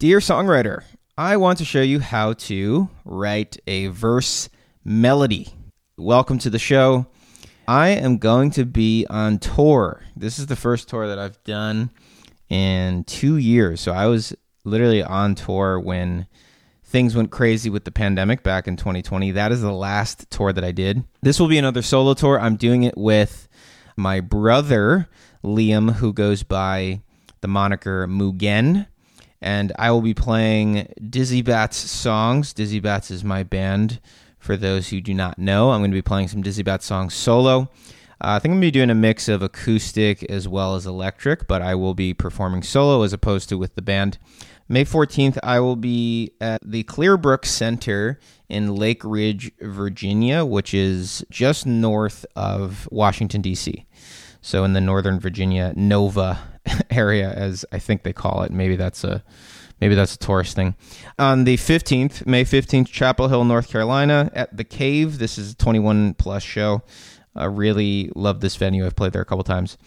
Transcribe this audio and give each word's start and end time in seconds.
Dear 0.00 0.20
songwriter, 0.20 0.84
I 1.16 1.38
want 1.38 1.58
to 1.58 1.64
show 1.64 1.82
you 1.82 1.98
how 1.98 2.34
to 2.34 2.88
write 3.04 3.56
a 3.66 3.88
verse 3.88 4.48
melody. 4.84 5.48
Welcome 5.96 6.38
to 6.38 6.50
the 6.50 6.58
show. 6.60 7.08
I 7.66 7.88
am 7.88 8.18
going 8.18 8.52
to 8.52 8.64
be 8.64 9.06
on 9.10 9.40
tour. 9.40 10.04
This 10.14 10.38
is 10.38 10.46
the 10.46 10.54
first 10.54 10.88
tour 10.88 11.08
that 11.08 11.18
I've 11.18 11.42
done 11.42 11.90
in 12.48 13.02
two 13.08 13.38
years. 13.38 13.80
So 13.80 13.90
I 13.90 14.06
was 14.06 14.32
literally 14.62 15.02
on 15.02 15.34
tour 15.34 15.80
when 15.80 16.28
things 16.84 17.16
went 17.16 17.32
crazy 17.32 17.68
with 17.68 17.84
the 17.84 17.90
pandemic 17.90 18.44
back 18.44 18.68
in 18.68 18.76
2020. 18.76 19.32
That 19.32 19.50
is 19.50 19.62
the 19.62 19.72
last 19.72 20.30
tour 20.30 20.52
that 20.52 20.62
I 20.62 20.70
did. 20.70 21.02
This 21.22 21.40
will 21.40 21.48
be 21.48 21.58
another 21.58 21.82
solo 21.82 22.14
tour. 22.14 22.38
I'm 22.38 22.54
doing 22.54 22.84
it 22.84 22.96
with 22.96 23.48
my 23.96 24.20
brother, 24.20 25.08
Liam, 25.42 25.94
who 25.94 26.12
goes 26.12 26.44
by 26.44 27.00
the 27.40 27.48
moniker 27.48 28.06
Mugen 28.06 28.86
and 29.40 29.72
I 29.78 29.90
will 29.90 30.00
be 30.00 30.14
playing 30.14 30.92
Dizzy 31.08 31.42
Bats 31.42 31.76
songs. 31.76 32.52
Dizzy 32.52 32.80
Bats 32.80 33.10
is 33.10 33.24
my 33.24 33.42
band. 33.42 34.00
For 34.38 34.56
those 34.56 34.88
who 34.88 35.00
do 35.00 35.14
not 35.14 35.38
know, 35.38 35.70
I'm 35.70 35.80
going 35.80 35.90
to 35.90 35.96
be 35.96 36.02
playing 36.02 36.28
some 36.28 36.42
Dizzy 36.42 36.62
Bats 36.62 36.86
songs 36.86 37.14
solo. 37.14 37.68
Uh, 38.20 38.34
I 38.34 38.38
think 38.38 38.52
I'm 38.52 38.60
going 38.60 38.62
to 38.62 38.66
be 38.66 38.70
doing 38.72 38.90
a 38.90 38.94
mix 38.94 39.28
of 39.28 39.42
acoustic 39.42 40.24
as 40.24 40.48
well 40.48 40.74
as 40.74 40.86
electric, 40.86 41.46
but 41.46 41.62
I 41.62 41.74
will 41.74 41.94
be 41.94 42.14
performing 42.14 42.62
solo 42.62 43.02
as 43.02 43.12
opposed 43.12 43.48
to 43.48 43.58
with 43.58 43.74
the 43.74 43.82
band. 43.82 44.18
May 44.68 44.84
14th, 44.84 45.38
I 45.42 45.60
will 45.60 45.76
be 45.76 46.32
at 46.40 46.60
the 46.64 46.84
Clearbrook 46.84 47.44
Center 47.44 48.18
in 48.48 48.74
Lake 48.74 49.02
Ridge, 49.04 49.50
Virginia, 49.60 50.44
which 50.44 50.74
is 50.74 51.24
just 51.30 51.64
north 51.64 52.26
of 52.36 52.88
Washington, 52.90 53.40
D.C. 53.40 53.86
So 54.40 54.64
in 54.64 54.72
the 54.72 54.80
Northern 54.80 55.18
Virginia 55.20 55.72
Nova 55.76 56.38
area, 56.90 57.32
as 57.32 57.64
I 57.72 57.78
think 57.78 58.02
they 58.02 58.12
call 58.12 58.42
it. 58.42 58.50
Maybe 58.50 58.76
that's 58.76 59.04
a 59.04 59.22
maybe 59.80 59.94
that's 59.94 60.14
a 60.14 60.18
tourist 60.18 60.56
thing. 60.56 60.74
On 61.18 61.44
the 61.44 61.56
15th, 61.56 62.26
May 62.26 62.44
15th, 62.44 62.88
Chapel 62.88 63.28
Hill, 63.28 63.44
North 63.44 63.68
Carolina, 63.68 64.30
at 64.34 64.56
the 64.56 64.64
Cave. 64.64 65.18
This 65.18 65.38
is 65.38 65.52
a 65.52 65.56
21 65.56 66.14
plus 66.14 66.42
show. 66.42 66.82
I 67.34 67.44
really 67.44 68.10
love 68.14 68.40
this 68.40 68.56
venue. 68.56 68.84
I've 68.84 68.96
played 68.96 69.12
there 69.12 69.22
a 69.22 69.26
couple 69.26 69.44
times. 69.44 69.78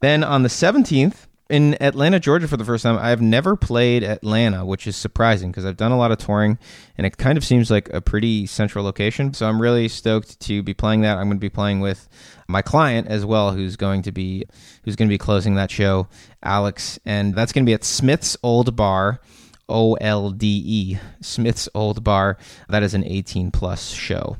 Then 0.00 0.24
on 0.24 0.42
the 0.42 0.48
17th, 0.48 1.26
in 1.48 1.80
Atlanta, 1.80 2.18
Georgia 2.18 2.48
for 2.48 2.56
the 2.56 2.64
first 2.64 2.82
time. 2.82 2.98
I've 2.98 3.20
never 3.20 3.56
played 3.56 4.02
Atlanta, 4.02 4.64
which 4.64 4.86
is 4.86 4.96
surprising 4.96 5.50
because 5.50 5.64
I've 5.64 5.76
done 5.76 5.92
a 5.92 5.98
lot 5.98 6.10
of 6.10 6.18
touring 6.18 6.58
and 6.98 7.06
it 7.06 7.18
kind 7.18 7.38
of 7.38 7.44
seems 7.44 7.70
like 7.70 7.88
a 7.92 8.00
pretty 8.00 8.46
central 8.46 8.84
location. 8.84 9.32
So 9.32 9.48
I'm 9.48 9.60
really 9.60 9.88
stoked 9.88 10.40
to 10.40 10.62
be 10.62 10.74
playing 10.74 11.02
that. 11.02 11.18
I'm 11.18 11.26
going 11.26 11.36
to 11.36 11.40
be 11.40 11.48
playing 11.48 11.80
with 11.80 12.08
my 12.48 12.62
client 12.62 13.06
as 13.08 13.24
well 13.24 13.52
who's 13.52 13.76
going 13.76 14.02
to 14.02 14.12
be 14.12 14.44
who's 14.84 14.96
going 14.96 15.08
to 15.08 15.12
be 15.12 15.18
closing 15.18 15.54
that 15.54 15.70
show, 15.70 16.08
Alex, 16.42 16.98
and 17.04 17.34
that's 17.34 17.52
going 17.52 17.64
to 17.64 17.70
be 17.70 17.74
at 17.74 17.84
Smith's 17.84 18.36
Olde 18.42 18.74
Bar. 18.74 19.20
O 19.68 19.94
L 19.94 20.30
D 20.30 20.62
E, 20.64 20.98
Smith's 21.20 21.68
Olde 21.74 22.04
Bar. 22.04 22.38
That 22.68 22.84
is 22.84 22.94
an 22.94 23.02
18 23.02 23.50
plus 23.50 23.90
show. 23.90 24.36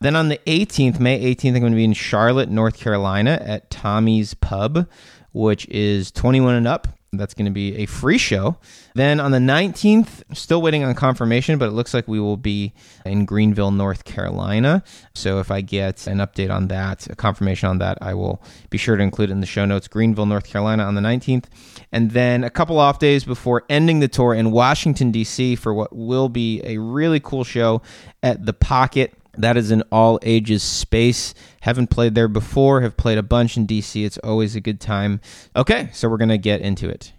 Then 0.00 0.16
on 0.16 0.30
the 0.30 0.40
18th, 0.46 0.98
May 0.98 1.34
18th, 1.34 1.56
I'm 1.56 1.60
going 1.60 1.72
to 1.72 1.76
be 1.76 1.84
in 1.84 1.92
Charlotte, 1.92 2.48
North 2.48 2.78
Carolina 2.78 3.38
at 3.44 3.68
Tommy's 3.68 4.32
Pub 4.32 4.88
which 5.32 5.66
is 5.68 6.10
21 6.12 6.54
and 6.54 6.68
up. 6.68 6.88
That's 7.12 7.34
going 7.34 7.46
to 7.46 7.50
be 7.50 7.76
a 7.78 7.86
free 7.86 8.18
show. 8.18 8.56
Then 8.94 9.18
on 9.18 9.32
the 9.32 9.38
19th, 9.38 10.22
still 10.32 10.62
waiting 10.62 10.84
on 10.84 10.94
confirmation, 10.94 11.58
but 11.58 11.66
it 11.66 11.72
looks 11.72 11.92
like 11.92 12.06
we 12.06 12.20
will 12.20 12.36
be 12.36 12.72
in 13.04 13.24
Greenville, 13.24 13.72
North 13.72 14.04
Carolina. 14.04 14.84
So 15.12 15.40
if 15.40 15.50
I 15.50 15.60
get 15.60 16.06
an 16.06 16.18
update 16.18 16.54
on 16.54 16.68
that, 16.68 17.08
a 17.08 17.16
confirmation 17.16 17.68
on 17.68 17.78
that, 17.78 17.98
I 18.00 18.14
will 18.14 18.40
be 18.70 18.78
sure 18.78 18.96
to 18.96 19.02
include 19.02 19.30
it 19.30 19.32
in 19.32 19.40
the 19.40 19.46
show 19.46 19.64
notes. 19.64 19.88
Greenville, 19.88 20.26
North 20.26 20.46
Carolina 20.46 20.84
on 20.84 20.94
the 20.94 21.00
19th. 21.00 21.46
And 21.90 22.12
then 22.12 22.44
a 22.44 22.50
couple 22.50 22.78
off 22.78 23.00
days 23.00 23.24
before 23.24 23.64
ending 23.68 23.98
the 23.98 24.06
tour 24.06 24.32
in 24.32 24.52
Washington, 24.52 25.10
D.C. 25.10 25.56
for 25.56 25.74
what 25.74 25.92
will 25.92 26.28
be 26.28 26.62
a 26.62 26.78
really 26.78 27.18
cool 27.18 27.42
show 27.42 27.82
at 28.22 28.46
The 28.46 28.52
Pocket 28.52 29.19
that 29.42 29.56
is 29.56 29.70
an 29.70 29.82
all 29.90 30.18
ages 30.22 30.62
space. 30.62 31.34
Haven't 31.60 31.88
played 31.88 32.14
there 32.14 32.28
before, 32.28 32.80
have 32.80 32.96
played 32.96 33.18
a 33.18 33.22
bunch 33.22 33.56
in 33.56 33.66
DC. 33.66 34.04
It's 34.04 34.18
always 34.18 34.56
a 34.56 34.60
good 34.60 34.80
time. 34.80 35.20
Okay, 35.54 35.90
so 35.92 36.08
we're 36.08 36.16
going 36.16 36.28
to 36.28 36.38
get 36.38 36.60
into 36.60 36.88
it. 36.88 37.12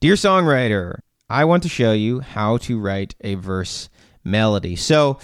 Dear 0.00 0.14
songwriter, 0.14 1.00
I 1.28 1.44
want 1.44 1.62
to 1.64 1.68
show 1.68 1.92
you 1.92 2.20
how 2.20 2.56
to 2.58 2.78
write 2.78 3.14
a 3.20 3.34
verse 3.34 3.88
melody. 4.24 4.76
So, 4.76 5.18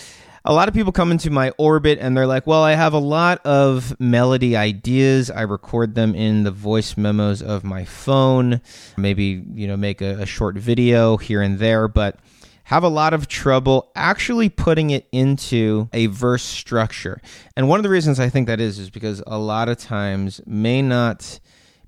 a 0.48 0.52
lot 0.52 0.68
of 0.68 0.74
people 0.74 0.92
come 0.92 1.10
into 1.10 1.28
my 1.28 1.50
orbit 1.58 1.98
and 2.00 2.16
they're 2.16 2.26
like, 2.26 2.46
well, 2.46 2.62
I 2.62 2.74
have 2.74 2.92
a 2.92 2.98
lot 2.98 3.44
of 3.44 3.98
melody 3.98 4.56
ideas. 4.56 5.28
I 5.28 5.42
record 5.42 5.96
them 5.96 6.14
in 6.14 6.44
the 6.44 6.52
voice 6.52 6.96
memos 6.96 7.42
of 7.42 7.64
my 7.64 7.84
phone, 7.84 8.60
maybe, 8.96 9.42
you 9.54 9.66
know, 9.66 9.76
make 9.76 10.00
a, 10.00 10.22
a 10.22 10.26
short 10.26 10.54
video 10.54 11.16
here 11.16 11.42
and 11.42 11.58
there, 11.58 11.88
but 11.88 12.20
have 12.66 12.82
a 12.82 12.88
lot 12.88 13.15
of 13.15 13.28
trouble 13.28 13.93
actually 13.94 14.49
putting 14.49 14.91
it 14.91 15.06
into 15.12 15.88
a 15.93 16.06
verse 16.06 16.43
structure. 16.43 17.21
And 17.56 17.69
one 17.69 17.78
of 17.78 17.84
the 17.84 17.88
reasons 17.88 18.19
I 18.19 18.28
think 18.28 18.49
that 18.49 18.60
is 18.60 18.81
is 18.81 18.91
because 18.91 19.22
a 19.25 19.38
lot 19.38 19.69
of 19.69 19.78
times 19.78 20.41
may 20.47 20.82
not 20.82 21.38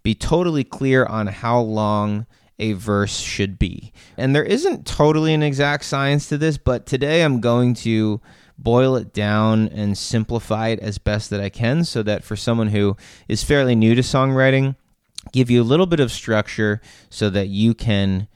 be 0.04 0.14
totally 0.14 0.62
clear 0.62 1.04
on 1.04 1.26
how 1.26 1.58
long 1.58 2.26
a 2.60 2.74
verse 2.74 3.18
should 3.18 3.58
be. 3.58 3.92
And 4.16 4.36
there 4.36 4.44
isn't 4.44 4.86
totally 4.86 5.34
an 5.34 5.42
exact 5.42 5.84
science 5.84 6.28
to 6.28 6.38
this, 6.38 6.58
but 6.58 6.86
today 6.86 7.24
I'm 7.24 7.40
going 7.40 7.74
to 7.74 8.20
boil 8.56 8.94
it 8.94 9.12
down 9.12 9.66
and 9.70 9.98
simplify 9.98 10.68
it 10.68 10.78
as 10.78 10.98
best 10.98 11.30
that 11.30 11.40
I 11.40 11.48
can 11.48 11.82
so 11.82 12.04
that 12.04 12.22
for 12.22 12.36
someone 12.36 12.68
who 12.68 12.96
is 13.26 13.42
fairly 13.42 13.74
new 13.74 13.96
to 13.96 14.02
songwriting, 14.02 14.76
give 15.32 15.50
you 15.50 15.60
a 15.60 15.64
little 15.64 15.86
bit 15.86 15.98
of 15.98 16.12
structure 16.12 16.80
so 17.10 17.30
that 17.30 17.48
you 17.48 17.74
can 17.74 18.28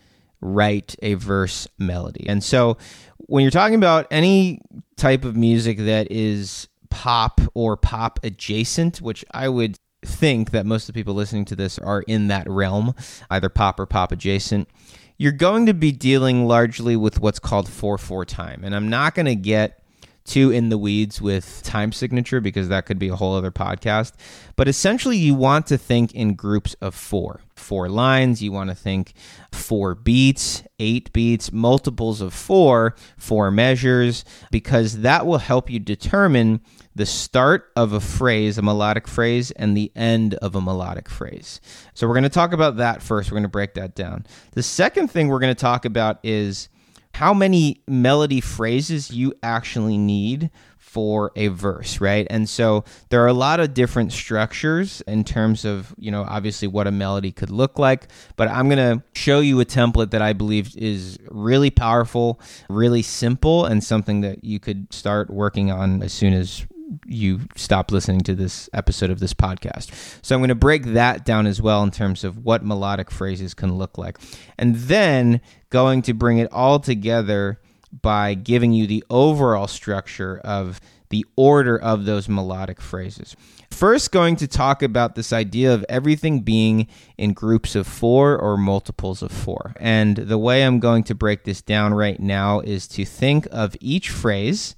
write 0.43 0.95
a 1.03 1.15
verse 1.15 1.67
melody. 1.79 2.29
And 2.29 2.45
so 2.45 2.77
when 3.19 3.43
you're 3.43 3.51
talking 3.51 3.77
about 3.77 4.07
any 4.11 4.61
type 4.97 5.25
of 5.25 5.37
music 5.37 5.79
that 5.79 6.11
is 6.11 6.69
pop 6.91 7.41
or 7.55 7.77
pop 7.77 8.21
adjacent, 8.23 9.01
which 9.01 9.25
I 9.33 9.49
would 9.49 9.79
think 10.05 10.51
that 10.51 10.67
most 10.67 10.89
of 10.89 10.95
the 10.95 11.01
people 11.01 11.15
listening 11.15 11.45
to 11.47 11.57
this 11.57 11.79
are 11.79 12.03
in 12.03 12.29
that 12.29 12.49
realm, 12.51 12.95
either 13.31 13.49
pop 13.49 13.79
or 13.81 13.87
pop 13.87 14.13
adjacent, 14.13 14.69
you're 15.17 15.33
going 15.33 15.67
to 15.67 15.75
be 15.75 15.93
dealing 15.93 16.47
largely 16.47 16.97
with 16.97 17.21
what's 17.21 17.39
called 17.39 17.69
4 17.69 17.97
4 17.97 18.25
time. 18.25 18.65
And 18.65 18.75
I'm 18.75 18.89
not 18.89 19.15
going 19.15 19.27
to 19.27 19.37
get 19.37 19.82
too 20.25 20.51
in 20.51 20.69
the 20.69 20.79
weeds 20.79 21.21
with 21.21 21.63
time 21.63 21.93
signature 21.93 22.41
because 22.41 22.69
that 22.69 22.87
could 22.87 22.99
be 22.99 23.09
a 23.09 23.17
whole 23.17 23.35
other 23.35 23.51
podcast. 23.51 24.13
But 24.57 24.69
essentially, 24.69 25.17
you 25.17 25.35
want 25.35 25.67
to 25.69 25.79
think 25.79 26.15
in 26.15 26.35
groups 26.35 26.75
of 26.81 26.95
four. 26.95 27.41
Four 27.55 27.89
lines, 27.89 28.43
you 28.43 28.51
want 28.51 28.71
to 28.71 28.77
think 28.77 29.13
four 29.53 29.95
beats, 29.95 30.65
eight 30.79 31.13
beats, 31.13 31.53
multiples 31.53 32.21
of 32.21 32.35
four, 32.35 32.97
four 33.17 33.51
measures, 33.51 34.25
because 34.51 34.99
that 34.99 35.27
will 35.27 35.39
help 35.39 35.71
you 35.71 35.79
determine 35.79 36.61
the 36.95 37.07
start 37.07 37.71
of 37.77 37.93
a 37.93 38.01
phrase, 38.01 38.59
a 38.59 38.63
melodic 38.63 39.09
phrase, 39.09 39.51
and 39.53 39.77
the 39.77 39.93
end 39.95 40.35
of 40.35 40.55
a 40.55 40.61
melodic 40.61 41.09
phrase. 41.09 41.61
So 41.95 42.07
we're 42.07 42.15
going 42.15 42.25
to 42.25 42.29
talk 42.29 42.53
about 42.53 42.77
that 42.77 43.03
first. 43.03 43.31
We're 43.31 43.37
going 43.37 43.45
to 43.45 43.49
break 43.49 43.75
that 43.75 43.95
down. 43.95 44.27
The 44.53 44.63
second 44.63 45.09
thing 45.09 45.29
we're 45.29 45.39
going 45.39 45.55
to 45.55 45.61
talk 45.61 45.85
about 45.85 46.19
is 46.23 46.69
how 47.15 47.35
many 47.35 47.83
melody 47.87 48.41
phrases 48.41 49.11
you 49.11 49.35
actually 49.43 49.99
need 49.99 50.51
for 50.79 51.33
a 51.37 51.49
verse, 51.49 52.03
right? 52.03 52.27
And 52.29 52.47
so 52.47 52.85
there 53.09 53.23
are 53.23 53.27
a 53.27 53.33
lot 53.33 53.61
of 53.61 53.73
different 53.73 54.13
structures 54.13 55.01
in 55.07 55.25
terms 55.25 55.65
of, 55.65 55.95
you 55.97 56.11
know, 56.11 56.23
obviously 56.29 56.69
what 56.69 56.87
a 56.87 56.91
melody 56.91 57.33
could 57.33 57.49
look 57.49 57.79
like, 57.79 58.09
but 58.37 58.49
I'm 58.49 58.69
going 58.69 58.77
to 58.99 59.03
show 59.19 59.41
you 59.41 59.59
a 59.61 59.65
template 59.65 60.11
that 60.11 60.21
I 60.21 60.35
believe 60.35 60.77
is 60.77 61.19
really 61.31 61.71
powerful, 61.71 62.39
really 62.69 63.01
simple, 63.01 63.65
and 63.65 63.83
something 63.83 64.21
that 64.21 64.45
you 64.45 64.61
could 64.61 64.93
start 64.93 65.31
working 65.31 65.71
on 65.71 66.03
as 66.03 66.13
soon 66.13 66.35
as 66.35 66.67
you 67.07 67.41
stop 67.57 67.91
listening 67.91 68.21
to 68.23 68.35
this 68.35 68.69
episode 68.73 69.11
of 69.11 69.21
this 69.21 69.35
podcast. 69.35 69.93
So 70.23 70.35
I'm 70.35 70.41
going 70.41 70.49
to 70.49 70.55
break 70.55 70.85
that 70.87 71.25
down 71.25 71.47
as 71.47 71.61
well 71.61 71.83
in 71.83 71.91
terms 71.91 72.25
of 72.25 72.45
what 72.45 72.65
melodic 72.65 73.11
phrases 73.11 73.55
can 73.55 73.77
look 73.77 73.99
like. 73.99 74.19
And 74.59 74.77
then 74.77 75.41
going 75.71 76.03
to 76.03 76.15
bring 76.15 76.39
it 76.39 76.53
all 76.53 76.79
together 76.79 77.61
by 78.01 78.35
giving 78.35 78.73
you 78.73 78.87
the 78.87 79.05
overall 79.11 79.67
structure 79.67 80.41
of 80.45 80.81
the 81.11 81.27
order 81.37 81.79
of 81.79 82.07
those 82.07 82.27
melodic 82.27 82.81
phrases. 82.81 83.37
First, 83.71 84.13
going 84.13 84.37
to 84.37 84.49
talk 84.49 84.83
about 84.83 85.15
this 85.15 85.33
idea 85.33 85.75
of 85.75 85.85
everything 85.89 86.41
being 86.41 86.89
in 87.19 87.35
groups 87.35 87.75
of 87.75 87.87
four 87.87 88.39
or 88.39 88.57
multiples 88.57 89.23
of 89.23 89.31
four. 89.31 89.75
And 89.79 90.17
the 90.17 90.39
way 90.39 90.65
I'm 90.65 90.81
going 90.81 91.05
to 91.05 91.15
break 91.15 91.45
this 91.45 91.61
down 91.61 91.93
right 91.93 92.19
now 92.19 92.61
is 92.61 92.89
to 92.89 93.05
think 93.05 93.47
of 93.51 93.77
each 93.79 94.09
phrase 94.09 94.75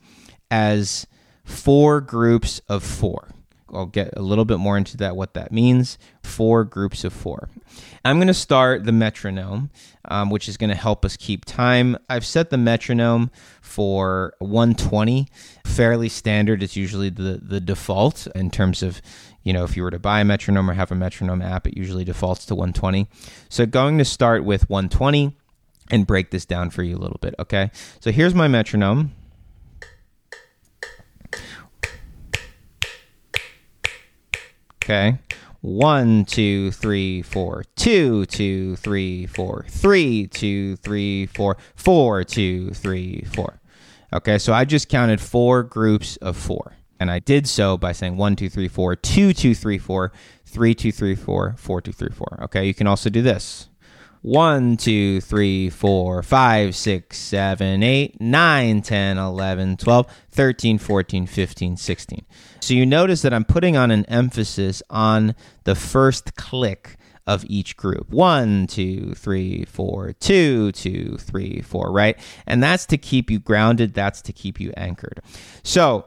as 0.51 1.07
four 1.45 2.01
groups 2.01 2.61
of 2.69 2.83
four. 2.83 3.31
I'll 3.73 3.87
get 3.87 4.17
a 4.17 4.23
little 4.23 4.45
bit 4.45 4.59
more 4.59 4.77
into 4.77 4.97
that, 4.99 5.17
what 5.17 5.35
that 5.35 5.51
means. 5.51 5.99
Four 6.23 6.65
groups 6.65 7.03
of 7.05 7.13
four. 7.13 7.49
I'm 8.05 8.19
going 8.19 8.29
to 8.29 8.35
start 8.35 8.85
the 8.85 8.93
metronome, 8.93 9.71
um, 10.05 10.31
which 10.31 10.49
is 10.49 10.57
going 10.57 10.71
to 10.71 10.77
help 10.77 11.05
us 11.05 11.17
keep 11.17 11.45
time. 11.45 11.97
I've 12.09 12.25
set 12.25 12.51
the 12.51 12.57
metronome 12.57 13.31
for 13.63 14.35
120, 14.39 15.27
fairly 15.65 16.09
standard. 16.09 16.63
It's 16.63 16.77
usually 16.77 17.11
the, 17.11 17.41
the 17.43 17.61
default 17.61 18.27
in 18.29 18.51
terms 18.51 18.83
of, 18.83 19.03
you 19.43 19.53
know, 19.53 19.65
if 19.65 19.77
you 19.77 19.83
were 19.83 19.91
to 19.91 19.99
buy 19.99 20.21
a 20.21 20.25
metronome 20.25 20.71
or 20.71 20.75
have 20.75 20.93
a 20.93 20.95
metronome 20.95 21.43
app, 21.43 21.67
it 21.67 21.77
usually 21.77 22.05
defaults 22.05 22.47
to 22.47 22.55
120. 22.55 23.09
So 23.49 23.67
going 23.67 23.99
to 23.99 24.05
start 24.05 24.45
with 24.45 24.69
120. 24.71 25.37
and 25.91 26.07
break 26.07 26.31
this 26.31 26.47
down 26.47 26.71
for 26.71 26.83
you 26.83 26.97
a 26.97 26.99
little 26.99 27.19
bit, 27.21 27.35
okay? 27.39 27.71
So 28.01 28.11
here's 28.11 28.35
my 28.35 28.49
metronome. 28.49 29.13
Okay. 34.85 35.19
One, 35.63 36.27
two, 36.27 36.71
three, 36.71 37.23
four. 37.23 37.65
Two, 37.75 38.27
two, 38.27 38.77
three, 38.77 39.25
four. 39.25 39.65
Three, 39.67 40.27
two, 40.27 40.77
three, 40.77 41.25
four. 41.25 41.57
Four, 41.75 42.23
two, 42.23 42.69
three, 42.73 43.25
four. 43.33 43.63
Okay, 44.13 44.37
so 44.37 44.53
I 44.53 44.67
just 44.67 44.91
counted 44.91 45.23
four 45.23 45.63
groups 45.63 46.19
of 46.19 46.37
four. 46.37 46.77
And 47.01 47.11
I 47.11 47.19
did 47.19 47.49
so 47.49 47.79
by 47.79 47.93
saying 47.93 48.19
one, 48.19 48.37
two, 48.37 48.51
three, 48.51 48.69
four, 48.69 48.95
two, 48.95 49.33
two, 49.33 49.55
three, 49.55 49.79
four, 49.79 50.13
three, 50.45 50.75
two, 50.75 50.93
three, 50.93 51.15
four, 51.15 51.55
four, 51.57 51.81
two, 51.81 51.93
three, 51.93 52.13
four. 52.13 52.41
Okay, 52.43 52.67
you 52.67 52.75
can 52.75 52.87
also 52.87 53.09
do 53.09 53.23
this. 53.23 53.71
1, 54.25 54.79
2, 54.79 55.21
3, 55.21 55.69
4, 55.69 56.23
5, 56.23 56.75
6, 56.75 57.19
7, 57.19 57.83
8, 57.83 58.21
9, 58.23 58.83
10, 58.83 59.19
11, 59.19 59.77
12, 59.77 60.07
13, 60.31 60.79
14, 60.79 61.27
15, 61.27 61.77
16. 61.77 62.27
So 62.61 62.73
you 62.73 62.87
notice 62.87 63.21
that 63.21 63.35
I'm 63.35 63.45
putting 63.45 63.77
on 63.77 63.91
an 63.91 64.07
emphasis 64.07 64.83
on 64.89 65.35
the 65.65 65.75
first 65.75 66.37
click 66.37 66.97
of 67.27 67.45
each 67.51 67.77
group. 67.77 68.09
One, 68.09 68.67
two, 68.67 69.13
three, 69.15 69.67
four, 69.67 70.15
two, 70.15 70.73
two, 70.73 71.19
three, 71.19 71.61
four, 71.61 71.93
right? 71.93 72.19
And 72.47 72.63
that's 72.63 72.87
to 72.87 72.97
keep 72.97 73.31
you 73.31 73.39
grounded, 73.39 73.93
that's 73.93 74.23
to 74.23 74.33
keep 74.33 74.59
you 74.59 74.73
anchored. 74.75 75.21
So 75.63 76.07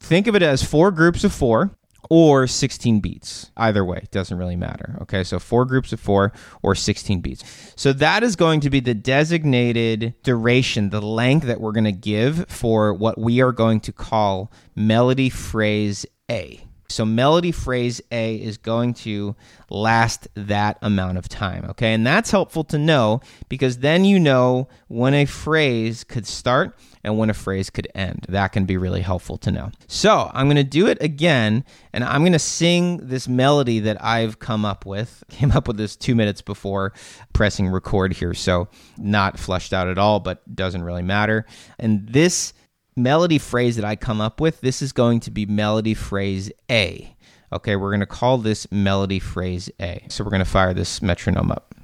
think 0.00 0.28
of 0.28 0.36
it 0.36 0.44
as 0.44 0.62
four 0.62 0.92
groups 0.92 1.24
of 1.24 1.32
four 1.32 1.76
or 2.10 2.46
16 2.46 3.00
beats. 3.00 3.50
Either 3.56 3.84
way, 3.84 4.06
doesn't 4.10 4.36
really 4.36 4.56
matter. 4.56 4.96
Okay, 5.02 5.24
so 5.24 5.38
four 5.38 5.64
groups 5.64 5.92
of 5.92 6.00
four 6.00 6.32
or 6.62 6.74
16 6.74 7.20
beats. 7.20 7.72
So 7.76 7.92
that 7.94 8.22
is 8.22 8.36
going 8.36 8.60
to 8.60 8.70
be 8.70 8.80
the 8.80 8.94
designated 8.94 10.14
duration, 10.22 10.90
the 10.90 11.02
length 11.02 11.46
that 11.46 11.60
we're 11.60 11.72
going 11.72 11.84
to 11.84 11.92
give 11.92 12.46
for 12.48 12.92
what 12.94 13.18
we 13.18 13.40
are 13.40 13.52
going 13.52 13.80
to 13.80 13.92
call 13.92 14.52
melody 14.74 15.30
phrase 15.30 16.06
A. 16.30 16.67
So 16.90 17.04
melody 17.04 17.52
phrase 17.52 18.00
A 18.10 18.36
is 18.36 18.56
going 18.56 18.94
to 18.94 19.36
last 19.68 20.26
that 20.34 20.78
amount 20.80 21.18
of 21.18 21.28
time, 21.28 21.66
okay? 21.70 21.92
And 21.92 22.06
that's 22.06 22.30
helpful 22.30 22.64
to 22.64 22.78
know 22.78 23.20
because 23.50 23.78
then 23.78 24.06
you 24.06 24.18
know 24.18 24.68
when 24.88 25.12
a 25.12 25.26
phrase 25.26 26.02
could 26.02 26.26
start 26.26 26.78
and 27.04 27.18
when 27.18 27.28
a 27.28 27.34
phrase 27.34 27.68
could 27.68 27.88
end. 27.94 28.24
That 28.30 28.52
can 28.52 28.64
be 28.64 28.78
really 28.78 29.02
helpful 29.02 29.36
to 29.38 29.50
know. 29.50 29.70
So 29.86 30.30
I'm 30.32 30.46
going 30.46 30.56
to 30.56 30.64
do 30.64 30.86
it 30.86 30.96
again 31.02 31.62
and 31.92 32.02
I'm 32.04 32.22
going 32.22 32.32
to 32.32 32.38
sing 32.38 33.06
this 33.06 33.28
melody 33.28 33.80
that 33.80 34.02
I've 34.02 34.38
come 34.38 34.64
up 34.64 34.86
with. 34.86 35.22
Came 35.30 35.52
up 35.52 35.68
with 35.68 35.76
this 35.76 35.94
two 35.94 36.14
minutes 36.14 36.40
before 36.40 36.94
pressing 37.34 37.68
record 37.68 38.14
here, 38.14 38.32
so 38.32 38.68
not 38.96 39.38
fleshed 39.38 39.74
out 39.74 39.88
at 39.88 39.98
all, 39.98 40.20
but 40.20 40.54
doesn't 40.54 40.82
really 40.82 41.02
matter. 41.02 41.44
And 41.78 42.08
this 42.08 42.54
melody 42.98 43.38
phrase 43.38 43.76
that 43.76 43.84
I 43.84 43.96
come 43.96 44.20
up 44.20 44.40
with, 44.40 44.60
this 44.60 44.82
is 44.82 44.92
going 44.92 45.20
to 45.20 45.30
be 45.30 45.46
melody 45.46 45.94
phrase 45.94 46.50
A. 46.70 47.14
Okay, 47.52 47.76
we're 47.76 47.90
going 47.90 48.00
to 48.00 48.06
call 48.06 48.36
this 48.38 48.70
melody 48.70 49.20
phrase 49.20 49.70
A. 49.80 50.04
So 50.08 50.22
we're 50.24 50.30
going 50.30 50.44
to 50.44 50.50
fire 50.50 50.74
this 50.74 51.00
metronome 51.00 51.50
up. 51.50 51.74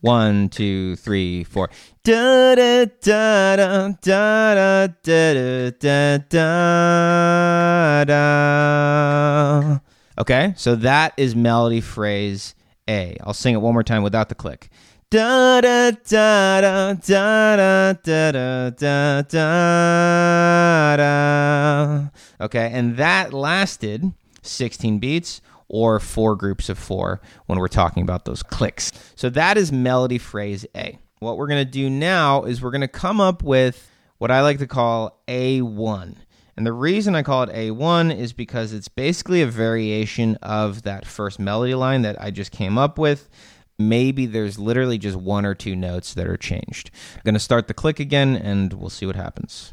One, 0.00 0.48
two, 0.48 0.96
three, 0.96 1.44
four. 1.44 1.70
Da 2.02 2.54
da 2.54 2.86
da 3.00 3.56
da 3.56 3.88
da 3.92 4.86
da 5.02 5.70
da 5.70 6.18
da 6.18 8.04
da. 8.04 9.78
Okay, 10.18 10.54
so 10.56 10.74
that 10.76 11.12
is 11.16 11.36
melody 11.36 11.80
phrase 11.80 12.54
A. 12.88 13.16
I'll 13.22 13.34
sing 13.34 13.54
it 13.54 13.58
one 13.58 13.72
more 13.72 13.82
time 13.82 14.02
without 14.02 14.28
the 14.28 14.34
click. 14.34 14.70
Da 15.08 15.60
da 15.60 15.92
da 15.92 16.60
da 16.60 16.94
da 16.94 17.56
da 17.56 17.92
da 17.92 18.70
da 18.70 19.22
da 19.22 20.96
da. 20.96 22.08
Okay, 22.40 22.70
and 22.72 22.96
that 22.96 23.32
lasted 23.32 24.12
16 24.42 24.98
beats 24.98 25.40
or 25.68 26.00
four 26.00 26.34
groups 26.34 26.68
of 26.68 26.76
four 26.76 27.20
when 27.46 27.60
we're 27.60 27.68
talking 27.68 28.02
about 28.02 28.24
those 28.24 28.42
clicks. 28.42 28.90
So 29.14 29.30
that 29.30 29.56
is 29.56 29.70
melody 29.70 30.18
phrase 30.18 30.66
A. 30.76 30.98
What 31.20 31.36
we're 31.36 31.46
going 31.46 31.64
to 31.64 31.70
do 31.70 31.88
now 31.88 32.42
is 32.42 32.60
we're 32.60 32.72
going 32.72 32.80
to 32.80 32.88
come 32.88 33.20
up 33.20 33.44
with 33.44 33.88
what 34.18 34.32
I 34.32 34.42
like 34.42 34.58
to 34.58 34.66
call 34.66 35.22
A1. 35.28 36.16
And 36.56 36.66
the 36.66 36.72
reason 36.72 37.14
I 37.14 37.22
call 37.22 37.44
it 37.44 37.50
A1 37.50 38.16
is 38.16 38.32
because 38.32 38.72
it's 38.72 38.88
basically 38.88 39.42
a 39.42 39.46
variation 39.46 40.34
of 40.42 40.82
that 40.82 41.06
first 41.06 41.38
melody 41.38 41.76
line 41.76 42.02
that 42.02 42.20
I 42.20 42.32
just 42.32 42.50
came 42.50 42.76
up 42.76 42.98
with 42.98 43.28
maybe 43.78 44.26
there's 44.26 44.58
literally 44.58 44.98
just 44.98 45.16
one 45.16 45.44
or 45.44 45.54
two 45.54 45.76
notes 45.76 46.14
that 46.14 46.26
are 46.26 46.36
changed. 46.36 46.90
I'm 47.14 47.22
going 47.24 47.34
to 47.34 47.40
start 47.40 47.68
the 47.68 47.74
click 47.74 48.00
again 48.00 48.36
and 48.36 48.72
we'll 48.72 48.90
see 48.90 49.06
what 49.06 49.16
happens. 49.16 49.72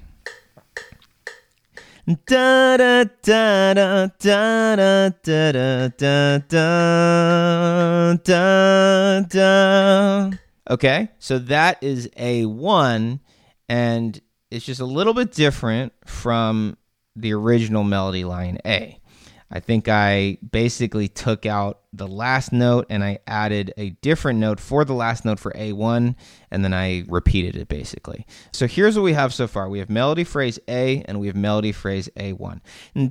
Da 2.05 2.75
da 2.75 3.05
da 3.21 3.73
da 3.73 4.05
da 4.19 5.09
da 5.09 5.09
da 5.21 5.87
da 5.87 6.37
da 6.39 8.13
da 8.15 9.21
da. 9.21 10.31
Okay, 10.69 11.09
so 11.19 11.39
that 11.39 11.81
is 11.81 12.09
a 12.17 12.45
one, 12.45 13.21
and 13.69 14.19
it's 14.51 14.65
just 14.65 14.81
a 14.81 14.85
little 14.85 15.13
bit 15.13 15.31
different 15.31 15.93
from 16.05 16.75
the 17.15 17.33
original 17.33 17.85
melody 17.85 18.25
line 18.25 18.57
A. 18.65 18.99
I 19.55 19.59
think 19.59 19.87
I 19.87 20.39
basically 20.51 21.07
took 21.07 21.45
out 21.45 21.81
the 21.93 22.07
last 22.07 22.51
note 22.51 22.87
and 22.89 23.03
I 23.03 23.19
added 23.27 23.71
a 23.77 23.91
different 24.01 24.39
note 24.39 24.59
for 24.59 24.83
the 24.83 24.93
last 24.95 25.25
note 25.25 25.39
for 25.39 25.51
A1 25.51 26.15
and 26.49 26.63
then 26.63 26.73
I 26.73 27.03
repeated 27.07 27.55
it 27.55 27.67
basically. 27.67 28.25
So 28.51 28.65
here's 28.65 28.97
what 28.97 29.03
we 29.03 29.13
have 29.13 29.31
so 29.31 29.45
far. 29.45 29.69
We 29.69 29.77
have 29.77 29.91
melody 29.91 30.23
phrase 30.23 30.57
A 30.67 31.03
and 31.03 31.19
we 31.19 31.27
have 31.27 31.35
melody 31.35 31.71
phrase 31.71 32.09
A1. 32.17 32.61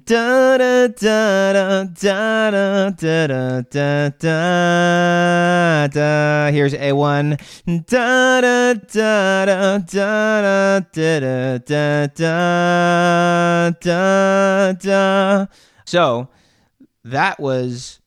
Da 0.04 0.58
da 0.58 0.88
da 0.88 1.52
da 1.52 1.84
da 1.84 2.90
da 2.90 2.90
da 2.90 3.60
da 3.60 4.08
da 4.18 5.86
da. 5.86 6.50
Here's 6.50 6.74
A1. 6.74 7.86
Da 7.86 8.40
da 8.40 8.74
da 8.74 9.44
da 9.44 9.78
da 9.78 10.80
da 10.92 11.58
da 11.58 12.08
da 12.08 13.70
da 13.80 14.72
da. 14.72 15.46
So 15.84 16.28
that 17.04 17.40
was 17.40 18.00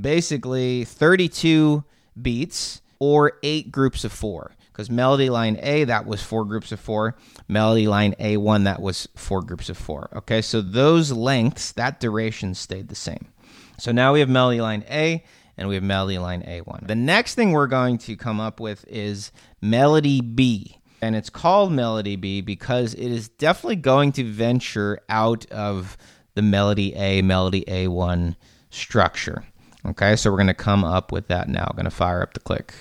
basically 0.00 0.84
32 0.84 1.84
beats 2.20 2.80
or 2.98 3.34
eight 3.42 3.72
groups 3.72 4.04
of 4.04 4.12
four. 4.12 4.52
Because 4.72 4.90
melody 4.90 5.28
line 5.28 5.58
A, 5.60 5.84
that 5.84 6.06
was 6.06 6.22
four 6.22 6.46
groups 6.46 6.72
of 6.72 6.80
four. 6.80 7.16
Melody 7.46 7.86
line 7.86 8.14
A1, 8.18 8.64
that 8.64 8.80
was 8.80 9.06
four 9.14 9.42
groups 9.42 9.68
of 9.68 9.76
four. 9.76 10.08
Okay, 10.16 10.40
so 10.40 10.62
those 10.62 11.12
lengths, 11.12 11.72
that 11.72 12.00
duration 12.00 12.54
stayed 12.54 12.88
the 12.88 12.94
same. 12.94 13.32
So 13.78 13.92
now 13.92 14.14
we 14.14 14.20
have 14.20 14.30
melody 14.30 14.60
line 14.62 14.84
A 14.88 15.24
and 15.58 15.68
we 15.68 15.74
have 15.74 15.84
melody 15.84 16.18
line 16.18 16.42
A1. 16.42 16.86
The 16.86 16.94
next 16.94 17.34
thing 17.34 17.52
we're 17.52 17.66
going 17.66 17.98
to 17.98 18.16
come 18.16 18.40
up 18.40 18.60
with 18.60 18.84
is 18.88 19.30
melody 19.60 20.20
B. 20.20 20.78
And 21.02 21.16
it's 21.16 21.30
called 21.30 21.72
melody 21.72 22.16
B 22.16 22.40
because 22.40 22.94
it 22.94 23.10
is 23.10 23.28
definitely 23.28 23.76
going 23.76 24.12
to 24.12 24.24
venture 24.24 25.00
out 25.08 25.44
of 25.50 25.96
the 26.34 26.42
melody 26.42 26.94
A, 26.94 27.22
melody 27.22 27.64
A1 27.66 28.36
structure. 28.70 29.44
Okay, 29.84 30.16
so 30.16 30.30
we're 30.30 30.36
going 30.36 30.46
to 30.46 30.54
come 30.54 30.84
up 30.84 31.10
with 31.10 31.28
that 31.28 31.48
now. 31.48 31.66
I'm 31.68 31.76
going 31.76 31.84
to 31.84 31.90
fire 31.90 32.22
up 32.22 32.34
the 32.34 32.40
click. 32.40 32.74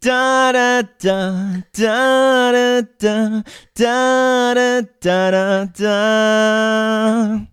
Da 0.00 0.52
da 0.52 0.82
da 0.98 1.62
da 1.72 2.52
da 2.52 2.82
da 2.98 3.42
da 3.74 4.80
da 5.00 5.30
da 5.30 5.64
da. 5.66 7.51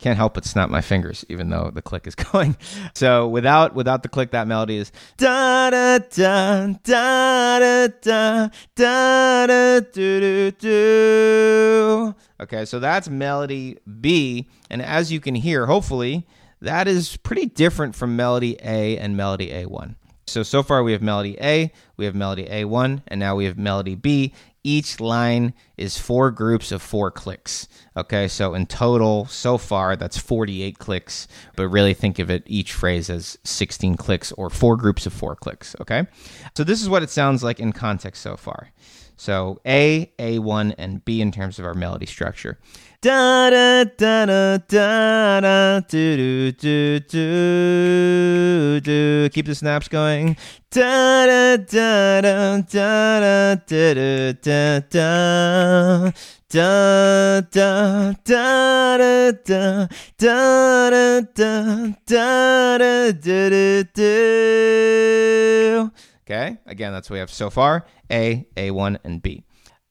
Can't 0.00 0.16
help 0.16 0.32
but 0.32 0.46
snap 0.46 0.70
my 0.70 0.80
fingers, 0.80 1.26
even 1.28 1.50
though 1.50 1.70
the 1.74 1.82
click 1.82 2.06
is 2.06 2.14
going. 2.32 2.56
So 2.94 3.28
without 3.28 3.74
without 3.74 4.02
the 4.02 4.08
click, 4.08 4.30
that 4.30 4.48
melody 4.48 4.78
is 4.78 4.90
da 5.18 5.68
da 5.68 5.98
da 5.98 6.66
da 6.82 7.58
da 7.58 7.88
da 8.00 8.48
da 8.74 9.46
da 9.46 9.80
do 9.80 10.20
do 10.20 10.50
do. 10.52 12.14
Okay, 12.40 12.64
so 12.64 12.80
that's 12.80 13.10
melody 13.10 13.76
B, 14.00 14.48
and 14.70 14.80
as 14.80 15.12
you 15.12 15.20
can 15.20 15.34
hear, 15.34 15.66
hopefully, 15.66 16.26
that 16.62 16.88
is 16.88 17.18
pretty 17.18 17.44
different 17.44 17.94
from 17.94 18.16
melody 18.16 18.56
A 18.62 18.96
and 18.96 19.18
melody 19.18 19.48
A1. 19.48 19.96
So, 20.26 20.44
so 20.44 20.62
far 20.62 20.82
we 20.82 20.92
have 20.92 21.02
melody 21.02 21.36
A, 21.40 21.72
we 21.96 22.04
have 22.04 22.14
melody 22.14 22.46
A1, 22.46 23.02
and 23.08 23.18
now 23.18 23.34
we 23.34 23.46
have 23.46 23.58
melody 23.58 23.96
B. 23.96 24.32
Each 24.62 25.00
line 25.00 25.54
is 25.78 25.96
four 25.96 26.30
groups 26.30 26.70
of 26.70 26.82
four 26.82 27.10
clicks. 27.10 27.66
Okay, 27.96 28.28
so 28.28 28.54
in 28.54 28.66
total, 28.66 29.24
so 29.26 29.56
far, 29.56 29.96
that's 29.96 30.18
48 30.18 30.78
clicks, 30.78 31.26
but 31.56 31.68
really 31.68 31.94
think 31.94 32.18
of 32.18 32.30
it 32.30 32.42
each 32.46 32.74
phrase 32.74 33.08
as 33.08 33.38
16 33.44 33.96
clicks 33.96 34.32
or 34.32 34.50
four 34.50 34.76
groups 34.76 35.06
of 35.06 35.14
four 35.14 35.34
clicks. 35.34 35.74
Okay, 35.80 36.06
so 36.54 36.62
this 36.62 36.82
is 36.82 36.88
what 36.90 37.02
it 37.02 37.08
sounds 37.10 37.42
like 37.42 37.58
in 37.58 37.72
context 37.72 38.22
so 38.22 38.36
far. 38.36 38.70
So 39.20 39.60
A, 39.66 40.10
A1, 40.18 40.74
and 40.78 41.04
B 41.04 41.20
in 41.20 41.30
terms 41.30 41.58
of 41.58 41.66
our 41.66 41.74
melody 41.74 42.06
structure. 42.06 42.58
Da 43.02 43.50
da 43.50 43.84
da 43.84 44.24
da 44.24 44.56
da 44.66 45.40
da 45.40 45.80
do 45.80 46.16
do 46.16 46.52
do 46.52 47.00
do 47.00 48.80
do. 48.80 49.28
Keep 49.28 49.44
the 49.44 49.54
snaps 49.54 49.88
going. 49.88 50.38
Da 50.70 51.26
da 51.26 51.58
da 51.58 52.22
da 52.22 52.62
da 52.62 53.56
da 53.66 53.66
da 53.66 54.32
da 54.40 54.80
da. 54.88 56.12
Da 56.48 57.42
da 57.42 58.14
da 58.24 58.24
da 58.24 58.96
da 58.96 59.86
da 60.16 60.18
da 60.18 61.20
da 61.36 61.92
da 62.06 62.78
da 62.78 63.12
da 63.12 63.82
da 63.94 65.90
Okay, 66.30 66.58
again, 66.64 66.92
that's 66.92 67.10
what 67.10 67.14
we 67.14 67.18
have 67.18 67.30
so 67.32 67.50
far 67.50 67.84
A, 68.08 68.46
A1, 68.56 68.98
and 69.02 69.20
B. 69.20 69.42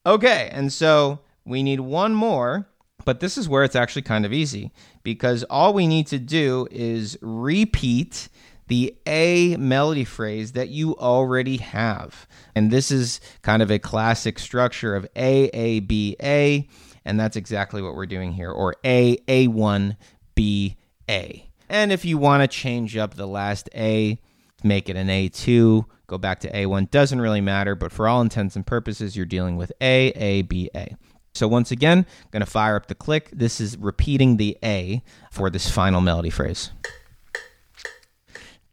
Okay, 0.06 0.50
and 0.54 0.72
so 0.72 1.20
we 1.44 1.64
need 1.64 1.82
one 1.82 2.14
more, 2.14 2.70
but 3.04 3.20
this 3.20 3.38
is 3.38 3.50
where 3.50 3.66
it's 3.66 3.76
actually 3.76 4.04
kind 4.04 4.26
of 4.26 4.32
easy 4.32 4.72
because 5.04 5.44
all 5.50 5.74
we 5.74 5.86
need 5.86 6.08
to 6.08 6.18
do 6.18 6.66
is 6.72 7.18
repeat 7.22 8.30
the 8.68 8.96
A 9.06 9.58
melody 9.58 10.06
phrase 10.06 10.54
that 10.54 10.70
you 10.70 10.96
already 10.96 11.58
have. 11.58 12.26
And 12.56 12.72
this 12.72 12.90
is 12.90 13.20
kind 13.42 13.62
of 13.62 13.70
a 13.70 13.78
classic 13.78 14.40
structure 14.40 14.96
of 14.96 15.06
A, 15.18 15.48
A, 15.48 15.82
B, 15.82 16.16
A. 16.24 16.70
And 17.04 17.20
that's 17.20 17.36
exactly 17.36 17.82
what 17.82 17.96
we're 17.96 18.06
doing 18.06 18.32
here, 18.32 18.52
or 18.52 18.76
A, 18.86 19.18
A1, 19.28 19.98
B, 20.36 20.78
A. 21.10 21.50
And 21.68 21.92
if 21.92 22.06
you 22.06 22.18
want 22.18 22.44
to 22.44 22.48
change 22.48 22.96
up 22.96 23.16
the 23.16 23.28
last 23.28 23.70
A, 23.76 24.22
make 24.64 24.88
it 24.88 24.96
an 24.96 25.08
A2, 25.08 25.86
go 26.10 26.18
back 26.18 26.40
to 26.42 26.52
A1, 26.52 26.92
doesn't 26.92 27.22
really 27.22 27.42
matter, 27.42 27.76
but 27.76 27.92
for 27.92 28.08
all 28.08 28.22
intents 28.22 28.56
and 28.56 28.66
purposes, 28.66 29.16
you're 29.16 29.26
dealing 29.26 29.56
with 29.56 29.72
A, 29.80 30.10
A, 30.10 30.42
B, 30.42 30.70
A. 30.76 30.96
So 31.34 31.48
once 31.48 31.72
again, 31.72 32.06
going 32.32 32.42
to 32.42 32.50
fire 32.50 32.76
up 32.76 32.88
the 32.88 32.96
click. 32.96 33.30
This 33.32 33.62
is 33.62 33.78
repeating 33.78 34.38
the 34.38 34.58
A 34.64 35.02
for 35.32 35.50
this 35.50 35.70
final 35.70 36.02
melody 36.02 36.30
phrase. 36.30 36.72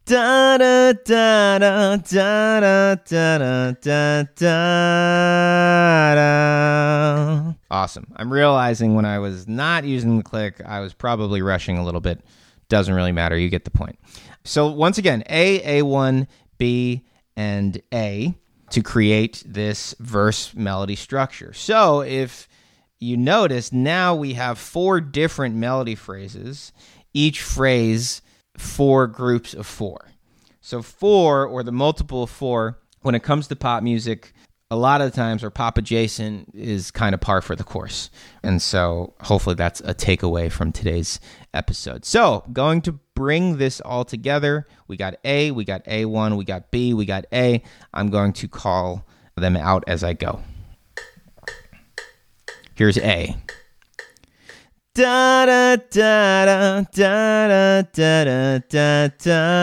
Da 0.06 0.56
da 0.56 0.92
da 0.92 1.58
da 1.58 1.96
da 1.96 2.94
da 2.94 2.94
da 2.94 3.72
da 3.72 4.22
da 4.36 6.14
da. 6.14 7.52
Awesome. 7.70 8.06
I'm 8.14 8.32
realizing 8.32 8.94
when 8.94 9.04
I 9.04 9.18
was 9.18 9.48
not 9.48 9.84
using 9.84 10.16
the 10.16 10.22
click, 10.22 10.62
I 10.64 10.78
was 10.78 10.94
probably 10.94 11.42
rushing 11.42 11.76
a 11.76 11.84
little 11.84 12.00
bit. 12.00 12.20
Doesn't 12.68 12.94
really 12.94 13.10
matter. 13.10 13.36
You 13.36 13.48
get 13.48 13.64
the 13.64 13.70
point. 13.70 13.98
So 14.44 14.68
once 14.70 14.96
again, 14.96 15.24
A, 15.28 15.80
A1, 15.82 16.28
B, 16.56 17.04
and 17.36 17.80
A 17.92 18.34
to 18.70 18.82
create 18.82 19.42
this 19.46 19.94
verse 20.00 20.54
melody 20.54 20.96
structure. 20.96 21.52
So 21.52 22.00
if 22.00 22.48
you 22.98 23.16
notice, 23.16 23.72
now 23.72 24.14
we 24.14 24.34
have 24.34 24.58
four 24.58 25.00
different 25.00 25.54
melody 25.54 25.94
phrases, 25.94 26.72
each 27.12 27.42
phrase 27.42 28.22
four 28.56 29.06
groups 29.06 29.54
of 29.54 29.66
four. 29.66 30.08
So, 30.60 30.82
four 30.82 31.46
or 31.46 31.62
the 31.62 31.72
multiple 31.72 32.24
of 32.24 32.30
four, 32.30 32.80
when 33.02 33.14
it 33.14 33.22
comes 33.22 33.46
to 33.48 33.56
pop 33.56 33.82
music, 33.82 34.32
a 34.68 34.76
lot 34.76 35.00
of 35.00 35.12
the 35.12 35.16
times 35.16 35.44
or 35.44 35.50
pop 35.50 35.78
adjacent 35.78 36.50
is 36.54 36.90
kind 36.90 37.14
of 37.14 37.20
par 37.20 37.40
for 37.40 37.54
the 37.54 37.62
course. 37.62 38.10
And 38.42 38.60
so, 38.60 39.14
hopefully, 39.20 39.54
that's 39.54 39.80
a 39.80 39.94
takeaway 39.94 40.50
from 40.50 40.72
today's 40.72 41.20
episode. 41.54 42.04
So, 42.04 42.44
going 42.52 42.80
to 42.82 42.98
bring 43.16 43.56
this 43.56 43.80
all 43.80 44.04
together, 44.04 44.68
we 44.86 44.96
got 44.96 45.16
A, 45.24 45.50
we 45.50 45.64
got 45.64 45.84
A1, 45.86 46.36
we 46.36 46.44
got 46.44 46.70
B, 46.70 46.94
we 46.94 47.04
got 47.04 47.24
A. 47.32 47.60
I'm 47.92 48.10
going 48.10 48.32
to 48.34 48.46
call 48.46 49.04
them 49.34 49.56
out 49.56 49.82
as 49.88 50.04
I 50.04 50.12
go. 50.12 50.40
Here's 52.76 52.98
A 52.98 53.34
da 54.96 55.44
da 55.44 55.76
da 55.76 56.44
da 56.44 56.84
da 56.84 57.82
da 57.82 57.82
da 57.82 58.58
da 58.70 59.08
da 59.18 59.60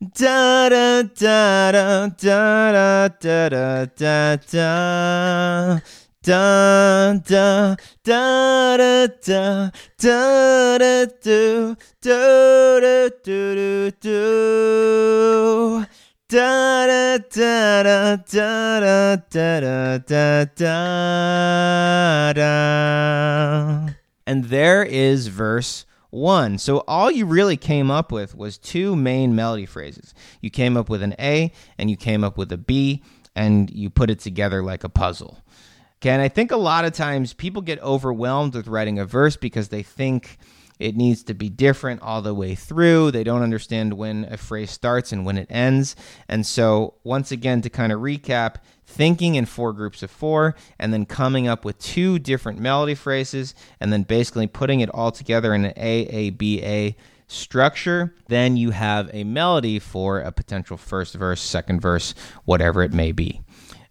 da 0.00 0.16
da 0.16 0.68
da 0.68 1.02
da 1.02 1.72
da 1.72 2.08
da 2.08 3.08
da 3.08 3.08
da 3.20 3.86
da 3.86 4.36
da 4.50 5.80
da 6.26 7.14
da 7.24 7.76
da 8.02 8.76
da 8.76 9.06
da 9.16 9.70
da 9.96 10.76
da 10.76 11.06
do 11.22 11.76
do 12.02 12.80
do 12.80 13.10
do 13.22 13.90
do 14.00 15.86
Da 16.28 16.86
da 16.86 17.18
da 17.18 17.82
da 17.82 18.16
da 18.16 19.16
da 19.30 19.98
da 19.98 20.44
da 20.56 22.32
da. 22.32 23.88
And 24.26 24.46
there 24.46 24.82
is 24.82 25.28
verse 25.28 25.86
one. 26.10 26.58
So 26.58 26.78
all 26.88 27.08
you 27.12 27.24
really 27.26 27.56
came 27.56 27.92
up 27.92 28.10
with 28.10 28.34
was 28.34 28.58
two 28.58 28.96
main 28.96 29.36
melody 29.36 29.66
phrases. 29.66 30.12
You 30.40 30.50
came 30.50 30.76
up 30.76 30.88
with 30.88 31.02
an 31.02 31.14
A 31.20 31.52
and 31.78 31.88
you 31.88 31.96
came 31.96 32.24
up 32.24 32.36
with 32.36 32.50
a 32.50 32.58
B, 32.58 33.04
and 33.36 33.70
you 33.70 33.90
put 33.90 34.10
it 34.10 34.18
together 34.18 34.64
like 34.64 34.82
a 34.82 34.88
puzzle. 34.88 35.38
And 36.02 36.22
I 36.22 36.28
think 36.28 36.52
a 36.52 36.56
lot 36.56 36.84
of 36.84 36.92
times 36.92 37.32
people 37.32 37.62
get 37.62 37.82
overwhelmed 37.82 38.54
with 38.54 38.68
writing 38.68 38.98
a 38.98 39.04
verse 39.04 39.36
because 39.36 39.68
they 39.68 39.82
think 39.82 40.38
it 40.78 40.94
needs 40.94 41.22
to 41.24 41.34
be 41.34 41.48
different 41.48 42.02
all 42.02 42.22
the 42.22 42.34
way 42.34 42.54
through. 42.54 43.10
They 43.10 43.24
don't 43.24 43.42
understand 43.42 43.94
when 43.94 44.24
a 44.30 44.36
phrase 44.36 44.70
starts 44.70 45.10
and 45.10 45.24
when 45.24 45.38
it 45.38 45.46
ends. 45.50 45.96
And 46.28 46.46
so, 46.46 46.94
once 47.02 47.32
again, 47.32 47.62
to 47.62 47.70
kind 47.70 47.92
of 47.92 48.00
recap, 48.00 48.56
thinking 48.84 49.36
in 49.36 49.46
four 49.46 49.72
groups 49.72 50.02
of 50.02 50.10
four, 50.10 50.54
and 50.78 50.92
then 50.92 51.06
coming 51.06 51.48
up 51.48 51.64
with 51.64 51.78
two 51.78 52.18
different 52.18 52.60
melody 52.60 52.94
phrases, 52.94 53.54
and 53.80 53.92
then 53.92 54.02
basically 54.02 54.46
putting 54.46 54.80
it 54.80 54.90
all 54.90 55.10
together 55.10 55.54
in 55.54 55.64
an 55.64 55.72
A, 55.76 56.06
A, 56.08 56.30
B, 56.30 56.62
A 56.62 56.96
structure, 57.26 58.14
then 58.28 58.56
you 58.56 58.70
have 58.70 59.10
a 59.12 59.24
melody 59.24 59.78
for 59.78 60.20
a 60.20 60.30
potential 60.30 60.76
first 60.76 61.14
verse, 61.14 61.40
second 61.40 61.80
verse, 61.80 62.14
whatever 62.44 62.82
it 62.82 62.92
may 62.92 63.12
be. 63.12 63.40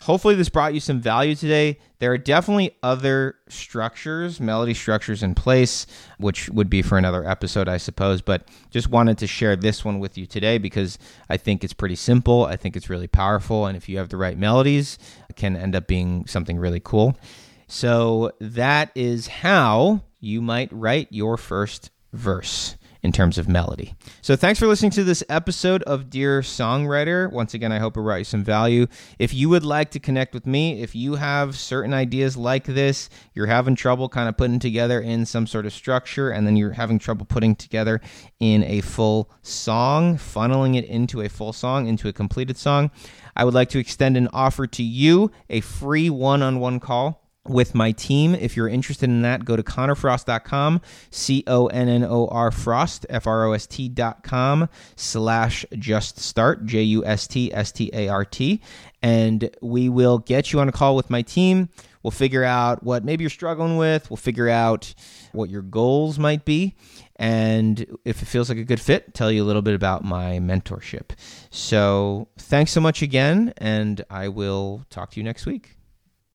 Hopefully, 0.05 0.35
this 0.35 0.49
brought 0.49 0.75
you 0.75 0.79
some 0.79 1.01
value 1.01 1.33
today. 1.33 1.79
There 1.97 2.11
are 2.11 2.17
definitely 2.19 2.77
other 2.83 3.37
structures, 3.49 4.39
melody 4.39 4.75
structures 4.75 5.23
in 5.23 5.33
place, 5.33 5.87
which 6.19 6.47
would 6.49 6.69
be 6.69 6.83
for 6.83 6.99
another 6.99 7.27
episode, 7.27 7.67
I 7.67 7.77
suppose. 7.77 8.21
But 8.21 8.47
just 8.69 8.87
wanted 8.87 9.17
to 9.17 9.25
share 9.25 9.55
this 9.55 9.83
one 9.83 9.97
with 9.97 10.15
you 10.15 10.27
today 10.27 10.59
because 10.59 10.99
I 11.27 11.37
think 11.37 11.63
it's 11.63 11.73
pretty 11.73 11.95
simple. 11.95 12.45
I 12.45 12.55
think 12.55 12.75
it's 12.75 12.87
really 12.87 13.07
powerful. 13.07 13.65
And 13.65 13.75
if 13.75 13.89
you 13.89 13.97
have 13.97 14.09
the 14.09 14.17
right 14.17 14.37
melodies, 14.37 14.99
it 15.27 15.37
can 15.37 15.55
end 15.55 15.75
up 15.75 15.87
being 15.87 16.27
something 16.27 16.59
really 16.59 16.81
cool. 16.83 17.17
So, 17.65 18.31
that 18.39 18.91
is 18.93 19.25
how 19.25 20.03
you 20.19 20.39
might 20.39 20.71
write 20.71 21.07
your 21.09 21.35
first 21.35 21.89
verse 22.13 22.75
in 23.05 23.11
terms 23.11 23.37
of 23.37 23.47
melody. 23.47 23.93
So 24.21 24.35
thanks 24.35 24.59
for 24.59 24.67
listening 24.67 24.91
to 24.91 25.03
this 25.03 25.23
episode 25.29 25.83
of 25.83 26.09
Dear 26.09 26.41
Songwriter. 26.41 27.31
Once 27.31 27.53
again, 27.53 27.71
I 27.71 27.77
hope 27.77 27.95
it 27.95 28.01
brought 28.01 28.15
you 28.15 28.23
some 28.23 28.43
value. 28.43 28.87
If 29.19 29.33
you 29.33 29.47
would 29.49 29.63
like 29.63 29.91
to 29.91 29.99
connect 29.99 30.33
with 30.33 30.47
me, 30.47 30.81
if 30.81 30.95
you 30.95 31.15
have 31.15 31.55
certain 31.55 31.93
ideas 31.93 32.35
like 32.35 32.65
this, 32.65 33.09
you're 33.33 33.45
having 33.45 33.75
trouble 33.75 34.09
kind 34.09 34.27
of 34.27 34.35
putting 34.35 34.59
together 34.59 34.99
in 34.99 35.25
some 35.25 35.45
sort 35.45 35.67
of 35.67 35.71
structure, 35.71 36.31
and 36.31 36.47
then 36.47 36.57
you're 36.57 36.71
having 36.71 36.97
trouble 36.97 37.25
putting 37.25 37.55
together 37.55 38.01
in 38.39 38.63
a 38.63 38.81
full 38.81 39.31
song, 39.43 40.17
funneling 40.17 40.75
it 40.75 40.85
into 40.85 41.21
a 41.21 41.29
full 41.29 41.53
song, 41.53 41.87
into 41.87 42.07
a 42.07 42.13
completed 42.13 42.57
song, 42.57 42.89
I 43.35 43.45
would 43.45 43.53
like 43.53 43.69
to 43.69 43.79
extend 43.79 44.17
an 44.17 44.29
offer 44.33 44.65
to 44.65 44.83
you, 44.83 45.31
a 45.49 45.61
free 45.61 46.09
one-on-one 46.09 46.79
call 46.79 47.24
with 47.47 47.75
my 47.75 47.91
team. 47.91 48.35
If 48.35 48.55
you're 48.55 48.67
interested 48.67 49.09
in 49.09 49.21
that, 49.21 49.45
go 49.45 49.55
to 49.55 49.63
connorfrost.com, 49.63 50.81
C 51.11 51.43
O 51.47 51.67
N 51.67 51.89
N 51.89 52.03
O 52.03 52.27
R 52.27 52.51
Frost, 52.51 53.05
F 53.09 53.27
R 53.27 53.45
O 53.45 53.53
S 53.53 53.67
T.com 53.67 54.69
slash 54.95 55.65
just 55.77 56.19
start, 56.19 56.65
J 56.65 56.81
U 56.83 57.05
S 57.05 57.27
T 57.27 57.53
S 57.53 57.71
T 57.71 57.89
A 57.93 58.07
R 58.07 58.25
T. 58.25 58.61
And 59.01 59.49
we 59.61 59.89
will 59.89 60.17
get 60.17 60.51
you 60.51 60.59
on 60.59 60.69
a 60.69 60.71
call 60.71 60.95
with 60.95 61.09
my 61.09 61.21
team. 61.21 61.69
We'll 62.01 62.11
figure 62.11 62.43
out 62.43 62.83
what 62.83 63.03
maybe 63.03 63.23
you're 63.23 63.31
struggling 63.31 63.77
with. 63.77 64.11
We'll 64.11 64.17
figure 64.17 64.47
out 64.47 64.93
what 65.31 65.49
your 65.49 65.63
goals 65.63 66.19
might 66.19 66.45
be. 66.45 66.75
And 67.15 67.97
if 68.05 68.21
it 68.21 68.25
feels 68.25 68.49
like 68.49 68.57
a 68.57 68.63
good 68.63 68.79
fit, 68.79 69.13
tell 69.13 69.31
you 69.31 69.43
a 69.43 69.45
little 69.45 69.61
bit 69.61 69.73
about 69.73 70.03
my 70.03 70.39
mentorship. 70.39 71.11
So 71.49 72.27
thanks 72.37 72.71
so 72.71 72.81
much 72.81 73.01
again, 73.01 73.53
and 73.57 74.03
I 74.09 74.27
will 74.27 74.85
talk 74.89 75.11
to 75.11 75.19
you 75.19 75.23
next 75.23 75.45
week. 75.45 75.74